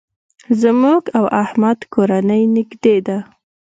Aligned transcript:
زموږ 0.61 1.03
او 1.17 1.25
احمد 1.43 1.79
کورنۍ 1.93 2.43
نېږدې 2.55 2.97
ده. 3.07 3.17